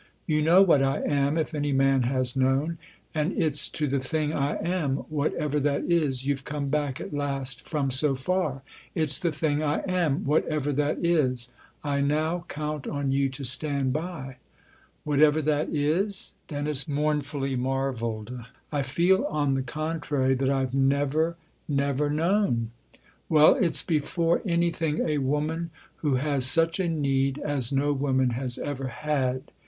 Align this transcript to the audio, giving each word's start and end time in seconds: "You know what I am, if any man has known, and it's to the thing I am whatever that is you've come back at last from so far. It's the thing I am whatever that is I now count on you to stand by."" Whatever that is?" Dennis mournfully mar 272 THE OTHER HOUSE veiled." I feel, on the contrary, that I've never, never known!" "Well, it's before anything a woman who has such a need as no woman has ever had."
"You 0.25 0.41
know 0.41 0.63
what 0.63 0.81
I 0.81 1.01
am, 1.03 1.37
if 1.37 1.53
any 1.53 1.71
man 1.71 2.01
has 2.01 2.35
known, 2.35 2.79
and 3.13 3.33
it's 3.39 3.69
to 3.69 3.85
the 3.85 3.99
thing 3.99 4.33
I 4.33 4.55
am 4.55 4.95
whatever 5.11 5.59
that 5.59 5.83
is 5.83 6.25
you've 6.25 6.43
come 6.43 6.69
back 6.69 6.99
at 6.99 7.13
last 7.13 7.61
from 7.61 7.91
so 7.91 8.15
far. 8.15 8.63
It's 8.95 9.19
the 9.19 9.31
thing 9.31 9.61
I 9.61 9.81
am 9.81 10.25
whatever 10.25 10.73
that 10.73 11.05
is 11.05 11.49
I 11.83 12.01
now 12.01 12.45
count 12.47 12.87
on 12.87 13.11
you 13.11 13.29
to 13.29 13.43
stand 13.43 13.93
by."" 13.93 14.37
Whatever 15.03 15.39
that 15.43 15.69
is?" 15.69 16.33
Dennis 16.47 16.87
mournfully 16.87 17.55
mar 17.55 17.93
272 17.93 18.01
THE 18.01 18.41
OTHER 18.41 18.41
HOUSE 18.41 18.45
veiled." 18.47 18.49
I 18.79 18.81
feel, 18.81 19.25
on 19.25 19.53
the 19.53 19.61
contrary, 19.61 20.33
that 20.33 20.49
I've 20.49 20.73
never, 20.73 21.35
never 21.67 22.09
known!" 22.09 22.71
"Well, 23.29 23.53
it's 23.53 23.83
before 23.83 24.41
anything 24.47 25.07
a 25.07 25.19
woman 25.19 25.69
who 25.97 26.15
has 26.15 26.43
such 26.45 26.79
a 26.79 26.89
need 26.89 27.37
as 27.37 27.71
no 27.71 27.93
woman 27.93 28.31
has 28.31 28.57
ever 28.57 28.87
had." 28.87 29.51